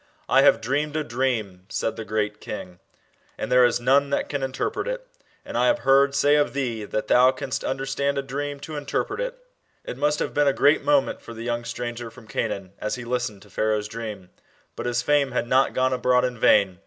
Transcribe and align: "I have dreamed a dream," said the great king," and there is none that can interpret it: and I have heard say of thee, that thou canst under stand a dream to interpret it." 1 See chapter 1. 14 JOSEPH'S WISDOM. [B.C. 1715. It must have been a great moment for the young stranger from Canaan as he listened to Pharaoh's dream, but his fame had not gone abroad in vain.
"I 0.27 0.41
have 0.41 0.61
dreamed 0.61 0.95
a 0.95 1.03
dream," 1.03 1.67
said 1.69 1.95
the 1.95 2.03
great 2.03 2.41
king," 2.41 2.79
and 3.37 3.51
there 3.51 3.63
is 3.63 3.79
none 3.79 4.09
that 4.09 4.29
can 4.29 4.41
interpret 4.41 4.87
it: 4.87 5.05
and 5.45 5.55
I 5.55 5.67
have 5.67 5.77
heard 5.85 6.15
say 6.15 6.37
of 6.37 6.53
thee, 6.55 6.85
that 6.85 7.07
thou 7.07 7.31
canst 7.31 7.63
under 7.63 7.85
stand 7.85 8.17
a 8.17 8.23
dream 8.23 8.59
to 8.61 8.77
interpret 8.77 9.19
it." 9.19 9.33
1 9.33 9.33
See 9.33 9.37
chapter 9.37 9.93
1. 9.93 9.99
14 10.01 10.01
JOSEPH'S 10.01 10.01
WISDOM. 10.01 10.01
[B.C. 10.01 10.01
1715. 10.01 10.01
It 10.01 10.01
must 10.01 10.19
have 10.19 10.33
been 10.33 10.47
a 10.47 10.61
great 10.63 10.81
moment 10.83 11.21
for 11.21 11.33
the 11.35 11.43
young 11.43 11.63
stranger 11.65 12.09
from 12.09 12.27
Canaan 12.27 12.73
as 12.79 12.95
he 12.95 13.05
listened 13.05 13.41
to 13.43 13.49
Pharaoh's 13.51 13.87
dream, 13.87 14.29
but 14.75 14.85
his 14.87 15.01
fame 15.03 15.31
had 15.33 15.47
not 15.47 15.73
gone 15.75 15.93
abroad 15.93 16.25
in 16.25 16.39
vain. 16.39 16.79